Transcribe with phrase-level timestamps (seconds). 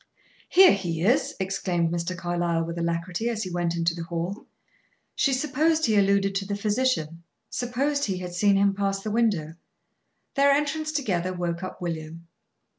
[0.49, 2.17] "Here he is!" exclaimed Mr.
[2.17, 4.47] Carlyle with alacrity, as he went into the hall.
[5.13, 9.53] She supposed he alluded to the physician supposed he had seen him pass the window.
[10.33, 12.25] Their entrance together woke up William.